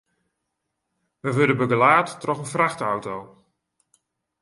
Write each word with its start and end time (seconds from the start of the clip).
We 1.21 1.29
wurde 1.37 1.55
begelaat 1.61 2.09
troch 2.21 2.41
in 2.43 2.51
frachtauto. 2.55 3.15